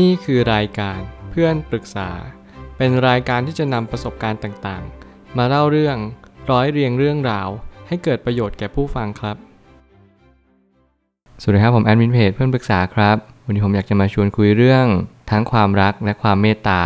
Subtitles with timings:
[0.00, 0.98] นี่คือรายการ
[1.30, 2.10] เพื่อนปรึกษา
[2.76, 5.96] เป็นรายการที่จะนำประสบการณ์ต่างๆ มาเล่าเรื่อง
[6.50, 7.48] ร้อยเรียงเรื่องราว
[7.88, 9.36] ให้เกิดประโยชน์แก่ผู้ฟังครับ
[11.40, 13.16] สวัสดีครับผมแอดมินเพจเพื่อนปรึกษาครับ
[13.46, 14.86] วันนี้ผมอยากจะมาชวนคุยเรื่อง
[15.30, 16.82] ทั้งความรักและความเมตตา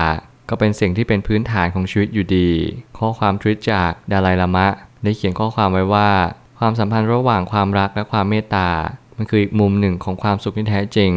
[0.49, 2.51] ก็เป็นสิ่งที่เป็นพื้นฐานของชีวิตอยู่ดี
[2.99, 4.67] ข้อความทวิตจากดาลัยลามะ
[5.03, 6.11] ได้เขียนข้อความไว้ว่า
[6.59, 8.69] ความสัมพันธ์ระหว่างความรักและความเมตตา
[9.17, 11.13] มันคืออีกมุมหนึ่งของความสุขที่แท้จริง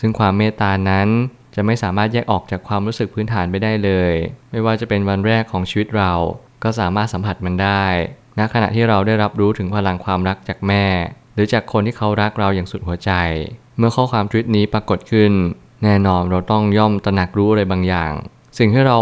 [0.00, 1.08] ซึ่งความเมตตานั้น
[1.54, 4.12] จะไม่สามารถแยกออกจากความรู้สึกพื้นฐานไปได้เลย
[4.50, 6.12] ไม่ว่าจะเป็นวันแรกของชีวิตเรา
[6.62, 7.84] ก็สามารถสัมผัสมันได้
[8.38, 10.84] ณขณะที่เราได้รับรู้ถึงพลังความรักจากแม่
[11.34, 13.12] หรือจากคนที่เขารักเราอย่างสุดหัวใจ
[13.78, 15.32] เมื่อข้อความทวิตนี้ปรากฏขึ้น
[15.84, 18.12] แน่นอนเราต้องย่อมตระหนักรู้อะไรบางอย่าง
[18.58, 18.98] สิ่งที่เรา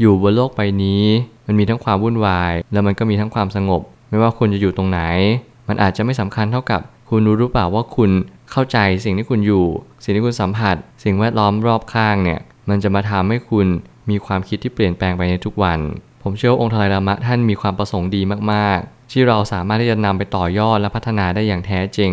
[0.00, 1.04] อยู่บนโลกใบนี้
[1.46, 5.00] มันมีทั้งความวุ่นวาย แล้วมันก็มีทั้งความสงบ ไม่ว่าคุณจะอยู่ตรงไหน
[5.68, 8.10] มันอาจจะไม่สำคัญเท่ากับคุณรู้หรือเปล่าว่าคุณ
[8.52, 9.66] เข้าใจสิ่งที่คุณอยู่
[10.04, 13.66] สิ่งที่คุณสัมผัส สิ่งแวดล้อมรอบข้างเนี่ยมันจะมาทำให้คุณ
[14.10, 15.78] มีความคิดที่เปลี่ยนแปลงไปในทุกวัน
[16.22, 22.12] ผมเชื่อว่าองค์ทลายลามะท่านมีความประสงค์ดีมากๆ ที่เราสามารถที่จะนำไปต่อยอดและพัฒนาได้อย่างแท้จริง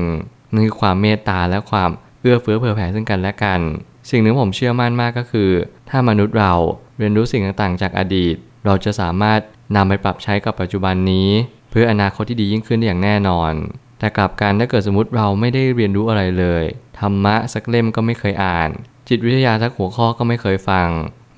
[0.53, 1.89] นั่นคือความเมตตาและความ
[2.21, 3.59] เอื้อเฟื้อเผื่อแผ่ซึ่งกันและกัน
[4.09, 5.49] สิ่งหนึ่งผมเชื่อมั่นมากก็คือ
[5.89, 6.53] ถ้ามนุษย์เรา
[6.97, 8.35] เรียนรู้สิ่งต่างๆ จากอดีต
[8.65, 9.39] เราจะสามารถ
[9.75, 11.29] นำไปปรับใช้กับปัจจุบันนี้
[11.71, 13.53] เพื่ออนาคตที่ดียิ่งขึ้นได้อย่างแน่นอน
[13.99, 16.63] แต่กลับกันถ้าเกิดสมมติเราไม่ได้เรียนรู้อะไรเลย
[16.99, 18.69] ธรรมะสักเล่มก็ไม่เคยอ่าน
[19.07, 20.87] จิตวิทยาสักหัวข้อก็ไม่เคยฟัง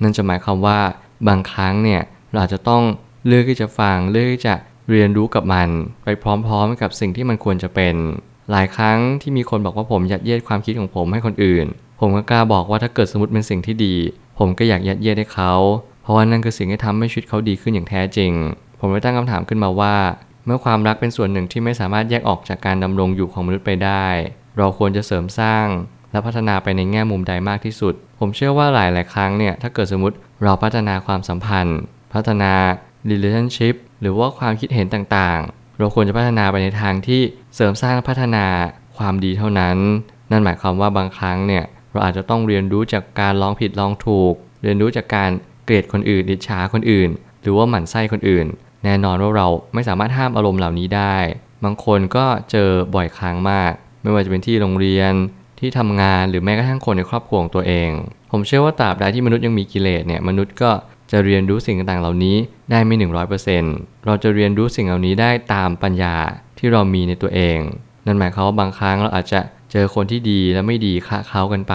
[0.02, 0.80] นั่นจะหมายความว่า
[1.28, 2.82] บางครั้งเนี่ยเราอาจจะต้อง
[3.26, 4.54] เลือกที่จะฟังเลือกที่จะ
[4.90, 5.68] เรียนรู้กับมัน
[6.04, 7.94] ไปพร้อมๆกับสิ่งที่มันควรจะเป็น
[8.50, 11.66] หลายครั้งที่มีคนบอกว่าผมยัดเยียดความคิดของผมให้คนอื่น
[12.00, 13.94] ผมก็กล้าบอกว่าถ้าเกิดสมมติเป็นสิ่งที่ดี
[14.38, 15.52] ผมก็อยากยัดเยียดให้เขา
[16.02, 18.32] เพราะว่านั่นคือสิ่งที่ทำให้ชีวิตเขาดีขึ้นอย่างแท้จริง
[18.80, 19.94] ผมเลยตั้งคำถามขึ้นมาว่า
[20.46, 24.06] เมื่อความรักเป็นส่วนหนึ่งที่ไม่สามารถแยกออกจากการดำรงอยู่ของมนุษย์ไปได้
[24.58, 25.66] เราควรจะเสริมสร้าง
[26.12, 31.78] และพัฒนาไปในแง่มุมใดมากที่สุด ผมเชื่อว่าหลายหลายครั้งเนี่ยถ้าเกิดสมมติเราพัฒนาความสัมพันธ์
[32.14, 32.52] พัฒนา
[33.10, 37.20] relationship หรือว่าความคิดเห็นต่างๆ เราควรจะพัฒนาไปในทางที่
[37.54, 38.46] เสริมสร้างพัฒนา
[38.96, 39.76] ความดีเท่านั้น
[40.30, 45.30] นั่นหมายความว่าบางครั้งเนี่ยเราอาจจะต้องเรียนรู้จากการลองผิดลองถูก เรียนรู้จากการ
[45.64, 47.10] เกลียดคนอื่นดิฉาคนอื่น
[47.42, 48.46] หรือว่าหมั่นไส้คนอื่น
[48.84, 51.16] แน่นอนว่าเราไม่สามารถห้ามอารมณ์เหล่านี้ได้
[51.64, 55.12] บางคนก็เจอบ่อยครั้งมาก ไม่ว่าจะเป็นที่โรงเรียน
[55.60, 57.90] ที่ทำงานหรือแม้กระทั่งคนในครอบครัวของตัวเอง
[58.30, 60.70] ผมเชื่อว่าตราบใดที่มนุษย์ยังมีกิเลสเนี่ยมนุษย์ก็
[61.10, 62.36] จะเรียนรู้สิ่งต่างๆเหล่านี้
[62.70, 62.96] ได้ไม่
[63.50, 66.16] 100%เราจะเรียนรู้สิ่งเหล่านี้ได้ตามปัญญา
[66.58, 67.58] ที่เรามีในตัวเอง
[68.06, 69.40] นั่นหมายความว่าบางครั้งเราอาจจะ
[69.72, 71.74] เจอคนที่ดีและไม่ดีคะเค้ากันไป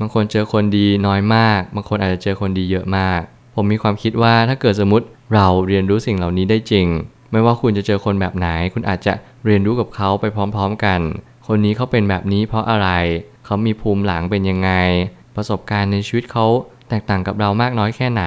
[0.00, 3.20] บางคนเจอคนดีน้อยมาก บางคนอาจจะเจอคนดีเยอะมาก
[3.54, 6.86] ผมมีความคิดว่าถ้าเกิดสมมติ เราเรียนรู้สิ่งเหล่านี้ได้จริง
[7.32, 9.12] ไม่ว่าคุณจะเจอคนแบบไหน คุณอาจจะ
[9.44, 11.00] เรียนรู้กับเขาไปพร้อมๆกัน
[11.46, 12.88] คนนี้เขาเป็นแบบนี้เพราะอะไร
[13.44, 14.70] เขามีภูมิหลังเป็นยังไง
[15.36, 16.46] ประสบการณ์ในชีวิตเขา
[16.88, 18.24] แตกต่างกับเรามากน้อยแค่ไหน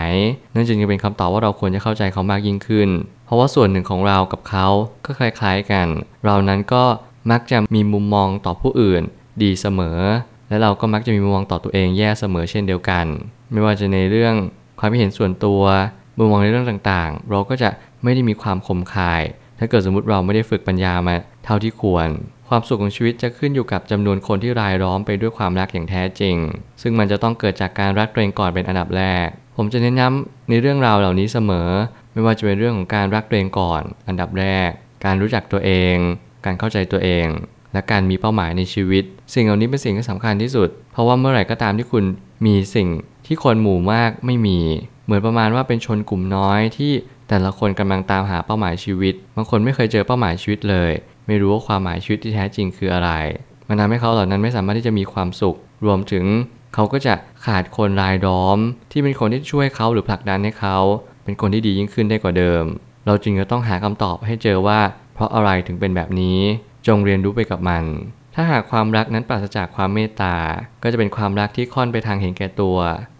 [0.53, 2.89] นั่นจึงจะเป็นคำตอบว่าเราควรจะเข้าใจเขามากยิ่งขึ้น
[3.25, 4.67] เพราะว่าส่วนหนึ่งของเรากับเขา
[5.05, 5.87] ก็คล้ายๆกัน
[6.25, 6.83] เรานั้นก็
[7.31, 9.03] มักจะมีมุมมองต่อผู้อื่น
[9.43, 9.99] ดีเสมอ
[10.49, 13.05] และเราก็มักจะมีมุมมองต่อตัวเองแย่เสมอเช่นเดียวกัน
[13.51, 14.35] ไม่ว่าจะในเรื่อง
[14.79, 15.61] ความคิดเห็นส่วนตัว
[16.19, 17.69] มุมมองในเรื่องต่างๆ เราก็จะ
[18.03, 19.21] ไม่ได้มีความคมคาย
[19.59, 21.15] ถ้าเกิดสมมติเราไม่ได้ฝึกปัญญามา
[21.45, 22.07] เท่าที่ควร
[22.49, 26.35] ความสุขของชีวิตจะขึ้นอยู่กับจำนวนคนที่รายล้อมไปด้วยความรักอย่างแท้จริง
[26.81, 31.69] ซึ่งมันจะต้องเกิดจากการรักตัวเองก่อนเป็นอันดับแรก ผมจะเน้นย้ำในเรื่องราวเหล่านี้เสมอ
[32.13, 34.69] ไม่ว่าจะเป็นเรื่องของการรักตัวเองก่อน อันดับแรก
[35.05, 35.95] การรู้จักตัวเอง
[36.45, 37.27] การเข้าใจตัวเอง
[37.73, 39.03] และการมีเป้าหมายในชีวิต
[39.33, 42.03] สิ่งเหล่านี้เป็นสิ่งที่สำคัญที่สุด เพราะว่าเมื่อไหร่ก็ตามที่คุณ
[42.45, 42.87] มีสิ่ง
[43.25, 44.59] ที่คนหมู่มากไม่มี
[45.09, 46.91] เหมือนประมาณว่าเป็นชนกลุ่มน้อยที่
[47.29, 50.91] แต่ละคนกำลังตามหาเป้าหมายชีวิต บางคนไม่เคยเจอเป้าหมายชีวิตเลย
[51.27, 53.11] ไม่รู้ว่าความหมายชีวิตที่แท้จริงคืออะไร
[53.67, 56.25] มันทำให้เขาเหล่านั้นไม่สามารถที่จะมีความสุข รวมถึง
[56.73, 57.13] เขาก็จะ
[57.45, 58.57] ขาดคนรายล้อม
[58.91, 60.77] ที่เป็นคนที่ช่วยเขาหรือผลักดันให้เขา
[61.23, 62.63] เป็นคนที่ดียิ่งขึ้นได้กว่าเดิม
[63.05, 64.79] เราจึงจะต้องหาคำตอบให้เจอว่า
[65.13, 66.39] เพราะอะไรถึงเป็นแบบนี้
[66.87, 67.83] จงเรียนรู้ไปกับมัน
[68.35, 70.35] ถ้าหากความรักนั้นปราศจากความเมตตา
[70.83, 72.77] ก็จะเป็นความรักที่ค่อนไปทางเห็นแก่ตัว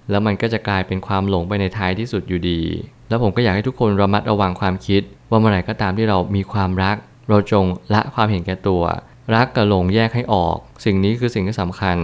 [0.10, 2.62] แล้วมันก็จะกลายเป็นความหลงไปในท้ายที่สุดอยู่ดี
[3.10, 6.96] แล้วผมก็อยากให้ทุกคนระมัดระวังความคิด ว่าเมื่อไหร่ก็ตามที่เรามีความรัก
[7.30, 8.84] เราจงละความเห็นแก่ตัว
[9.36, 11.98] รักกับหลงแยกให้ออก สิ่งนี้คือสิ่งที่สำคัญ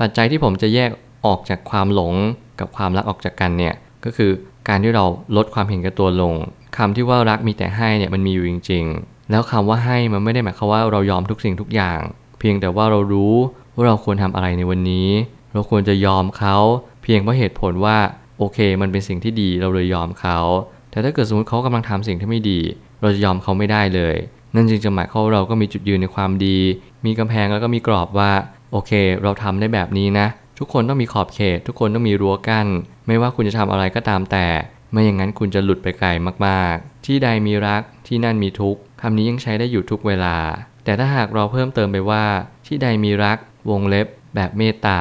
[0.00, 0.90] ปัจจัยที่ผมจะแยก
[1.26, 2.14] ออกจากความหลง
[2.60, 3.74] กับความรักออกจากกันเนี่ย
[4.04, 4.30] ก็คือ
[4.68, 5.04] การที่เรา
[5.36, 6.34] ลดความเห็นแก่ตัวลง
[6.76, 12.00] คำที่ว่ารักมีแต่ให้เนี่ยมันมีอยู่จริง ๆ แล้วคำว่าให้มันไม่ได้หมายความว่าเรายอมทุกสิ่งทุกอย่าง
[12.38, 13.34] เพียงแต่ว่าเรารู้
[13.74, 15.08] ว่าเราควรทำอะไรในวันนี้
[15.52, 16.56] เราควรจะยอมเขา
[17.02, 17.98] เพียงเพราะเหตุผลว่า
[18.38, 20.38] โอเค มันเป็นสิ่งที่ดีเราเลยยอมเขา
[20.90, 22.60] แต่ถ้าเกิดสมมติเขากำลังทำสิ่งที่ไม่ดี
[23.02, 24.16] เราจะยอมเขาไม่ได้เลย
[24.54, 26.58] นั่นจึงจะหมายความว่าเราก็มีจุดยืนในความดี
[27.06, 28.32] มีกำแพงแล้วก็มีกรอบว่า
[28.72, 30.26] โอเค เราทำได้แบบนี้นะ
[30.58, 32.66] ทุกคนต้องมีขอบเขต ทุกคนต้องมีรั้วกั้น
[33.06, 34.46] ไม่ว่าคุณจะทำอะไรก็ตามแต่
[34.92, 36.08] ไม่อย่างนั้นคุณจะหลุดไปไกล
[36.46, 40.36] มากๆ ที่ใดมีรักที่นั่นมีทุกข์คำนี้ยังใช้ได้อยู่ทุกเวลา
[40.84, 42.24] แต่ถ้าหากเราเพิ่มเติมไปว่า
[42.66, 43.38] ที่ใดมีรัก
[43.70, 45.00] วงเล็บ แบบเมตตา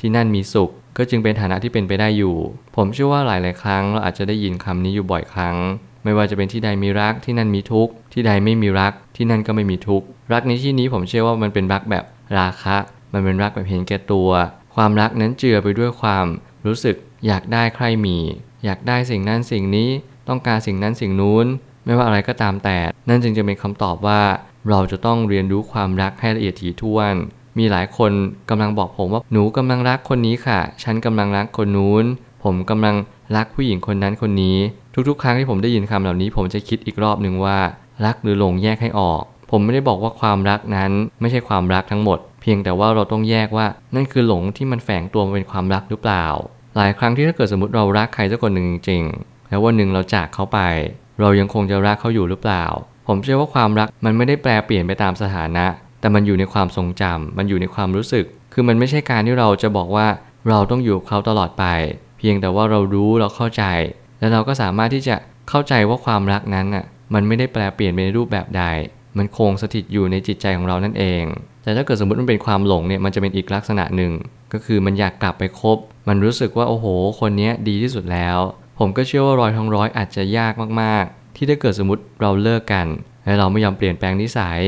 [0.00, 2.36] ที่นั่นมีสุข ก็จึงเป็นฐานะที่เป็นไปได้อยู่
[2.76, 5.56] ผมเชื่อว่าหลาย ๆ ครั้งเราอาจจะได้ยินคำนี้อยู่บ่อยครั้ง
[6.04, 12.04] ไม่ว่าจะเป็นที่ใดมีรักที่นั่นมีทุกข์ที่ใดไม่มีรักที่นั่นก็ไม่มีทุกข์รักในที่นี้ผมเชื่อว่ามันเป็นรักแบบ
[12.38, 12.76] ราคะ
[13.12, 14.30] มันเป็นรักแบบเห็นแก่ตัว
[14.74, 16.26] ความรักนั้นเจือไปด้วยความ
[16.66, 16.96] รู้สึก
[17.26, 18.18] อยากได้ใครมี
[18.64, 19.88] อยากได้สิ่งนั้นสิ่งนี้
[20.28, 21.46] ต้องการสิ่งนั้นสิ่งนู้น
[21.84, 22.78] ไม่ว่าอะไรก็ตามแต่
[23.08, 24.22] นั่นจึงจะเป็นคำตอบว่า
[24.70, 27.14] เราจะต้องเรียนรู้ความรักให้ละเอียดถี่ถ้วน
[27.58, 28.12] มีหลายคน
[28.50, 32.04] กำลังบอกผมว่าหนูกำลังรักคนนี้ค่ะ ฉันกำลังรักคนนู้น
[32.44, 32.96] ผมกำลัง
[33.36, 34.58] รักผู้หญิงคนนั้นคนนี้
[35.08, 37.58] ทุกๆ ครั้งที่ผมได้ยินคำเหล่านี้ ผมจะคิดอีกรอบหนึ่งว่า
[38.04, 46.26] รักหรือหลงแยกให้ออก ผมไม่ได้บอกว่าความรักนั้นไม่ใช่ความรักทั้งหมด เพียงแต่ว่าเราต้องแยกว่านั่นคือหลงที่มันแฝงตัวเป็นความรักหรือเปล่า
[46.76, 50.60] หลายครั้งที่ถ้าเกิดสมมติเรารักใครสักคนหนึ่งจริงๆแล้ววันหนึ่งเราจากเขาไป
[51.20, 52.64] เรายังคงจะรักเขาอยู่หรือเปล่า
[53.06, 55.66] ผมเชื่อว่าความรักมันไม่ได้แปลเปลี่ยนไปตามสถานะ
[56.02, 60.06] แต่มันอยู่ในความทรงจำมันอยู่ในความรู้สึก คือมันไม่ใช่การที่เราจะบอกว่า
[60.48, 61.64] เราต้องอยู่กับเขาตลอดไป
[62.18, 63.64] เพียงแต่ว่าเรารู้เราเข้าใจ
[64.18, 65.16] แล้วเราก็สามารถที่จะ
[65.48, 66.84] เข้าใจว่าความรักนั้นน่ะ
[67.14, 68.64] มันไม่ได้แปลเปลี่ยนไปในรูปแบบใด
[69.18, 71.24] มันคงสถิตอยู่ในจิตใจของเรานั่นเอง
[71.62, 74.12] แต่ถ้าเกิดสมมติมันเป็นความหลงเนี่ย มันจะเป็นอีกลักษณะหนึ่ง
[74.52, 75.78] ก็คือมันอยากกลับไปคบ
[76.08, 76.86] มันรู้สึกว่าโอ้โห
[77.20, 78.38] คนนี้ดีที่สุดแล้ว
[78.78, 82.86] ผมก็เชื่อว่ารอยทองร้อยอาจจะยากมากๆ ที่ถ้าเกิดสมมติเราเลิกกัน
[83.24, 84.60] และเราไม่ยอมเปลี่ยนแปลงนิสัย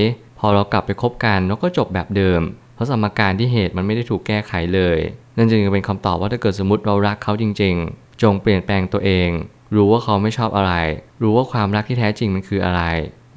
[0.45, 2.41] อเรากลับไปคบกันเราก็จบแบบเดิม
[2.75, 4.99] เพราะสมการที่เหตุมันไม่ได้ถูกแก้ไขเลย
[5.37, 9.31] นั่นจึงเป็นคำตอบว่าถ้าเกิดสมมติเรารักเขาจริง ๆ จงเปลี่ยนแปลงตัวเอง
[9.77, 10.73] รู้ว่าเขาไม่ชอบอะไร
[11.23, 12.83] รู้ว่าความรักที่แท้จริงมันคืออะไร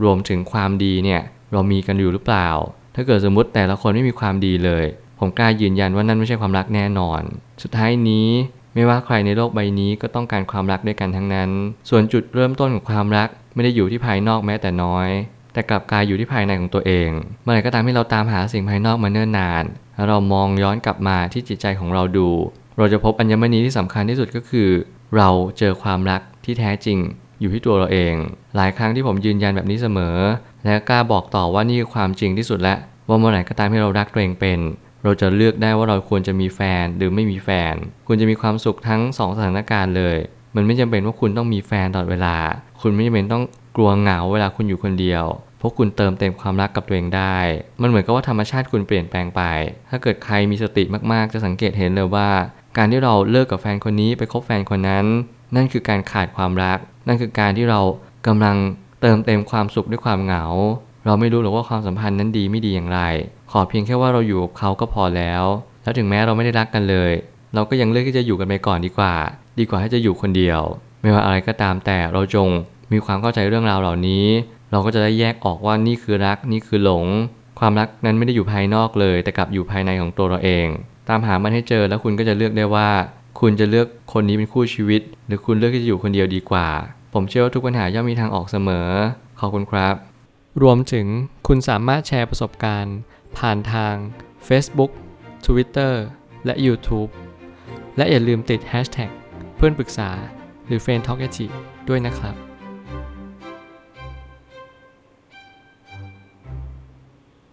[0.04, 1.21] รวมถึงความดีเนี่ย
[1.51, 2.50] เรามีกันอยู่หรือเปล่า
[2.95, 4.86] ถ้าเกิดสมมติแต่ละคนไม่มีความดีเลย
[5.19, 7.21] ผมกล้ายืนยันว่านั่นไม่ใช่ความรักแน่นอน
[7.63, 8.27] สุดท้ายนี้
[8.74, 11.50] ไม่ว่าใครในโลกใบนี้ก็ต้องการความรักด้วยกันทั้งนั้น
[11.89, 15.09] ส่วนจุดเริ่มต้นของความรักไม่ได้อยู่ที่ภายนอกแม้แต่น้อย
[15.57, 17.09] แต่กลับกลายอยู่ที่ภายในของตัวเอง
[17.44, 19.63] เมื่อไหร่ก็ตามที่เราตามหาสิ่งภายนอกมาเนิ่นนาน
[19.95, 22.30] แล้วเรามองย้อนกลับมาที่จิตใจของเราดู
[22.77, 24.69] เราจะพบอัญมณีที่สำคัญที่สุดก็คือ
[25.18, 26.98] เราเจอความรักที่แท้จริง
[27.42, 28.13] อยู่ที่ตัวเราเอง
[28.56, 30.18] หลายครั้งที่ผมยืนยันแบบนี้เสมอ
[30.65, 32.75] และกล้าบอกต่อว่านี่คือความจริงที่สุดและ
[33.07, 34.59] ว่าเมื่อไหร่ก็ตามที่เรารักตัวเองเป็น
[35.04, 37.74] เราจะเลือกได้ว่าเราควรจะมีแฟนหรือไม่มีแฟน
[38.07, 40.18] คุณจะมีความสุขทั้งสองสถานการณ์เลย
[40.56, 42.36] มันไม่จำเป็นว่าคุณต้องมีแฟนตลอดเวลา
[42.81, 43.44] คุณไม่จำเป็นต้อง
[43.75, 45.25] กลัวเหงาเวลาคุณอยู่คนเดียว
[45.59, 47.38] พราะคุณเติมเต็มความรักกับตัวเองได้
[47.81, 49.42] มันเหมือนกับว่าธรรมชาติคุณเปลี่ยนแปลงไป
[49.89, 52.30] ถ้าเกิดใครมีสติมากๆ จะสังเกตเห็นเลยว่า
[52.77, 55.06] การที่เราเลิกกับแฟนคนนี้ไปคบแฟนคนนั้น
[55.56, 56.77] นั่นคือการขาดความรัก
[57.07, 57.80] นั่นคือการที่เรา
[58.27, 58.57] กำลัง
[59.01, 60.45] เติมเต็มความสุขด้วยความเหงา
[61.06, 63.00] เราไม่รู้หรอกว่าความสัมพันธ์นั้นดีไม่ดีอย่างไร
[63.51, 65.44] ขอเพียงแค่ว่าเราอยู่กับเขาก็พอแล้ว
[65.83, 67.12] แล้วถึงแม้เราไม่ได้รักกันเลย
[67.54, 69.13] เราก็ยังเลือกที่จะอยู่กันไปก่อนดีกว่า
[69.59, 70.62] ดีกว่าให้จะอยู่คนเดียว
[71.01, 72.50] ไม่ว่าอะไรก็ตามแต่เราจง
[72.94, 74.25] มีความเข้าใจเรื่องราวเหล่านี้
[74.71, 77.05] เราก็จะได้แยกออกว่านี่คือรักนี่คือหลง
[77.59, 80.67] ความรักนั้นไม่ได้อยู่ภายนอกเลย แต่กลับอยู่ภายในของตัวเราเอง
[81.09, 82.89] ตามหามันให้เจอแล้วคุณก็จะเลือกได้ว่า
[83.39, 86.67] คุณจะเลือกคนนี้เป็นคู่ชีวิต หรือคุณเลือกที่จะอยู่คนเดียวดีกว่า
[87.13, 88.89] ผมเชื่อว่าทุกปัญหาย่อมมีทางออกเสมอ
[89.39, 89.95] ขอบคุณครับ
[90.61, 91.07] รวมถึง
[91.47, 92.97] คุณสามารถแชร์ประสบการณ์
[93.37, 93.95] ผ่านทาง
[94.47, 94.91] Facebook
[95.45, 95.93] Twitter
[96.45, 97.09] และ YouTube
[97.97, 99.11] และอย่าลืมติด Hashtag
[99.55, 100.09] เพื่อนปรึกษา
[100.68, 101.21] หรือ f r ร e n d t a l k
[101.89, 102.46] ด้วยนะครับ